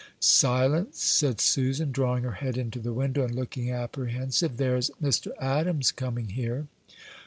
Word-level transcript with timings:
"Silence," 0.19 0.99
said 0.99 1.39
Susan, 1.39 1.91
drawing 1.91 2.23
her 2.23 2.31
head 2.41 2.57
into 2.57 2.79
the 2.79 2.91
window, 2.91 3.23
and 3.23 3.35
looking 3.35 3.69
apprehensive, 3.69 4.57
"there 4.57 4.75
is 4.75 4.89
Mr. 4.99 5.29
Adams 5.39 5.91
coming 5.91 6.29
here." 6.29 6.65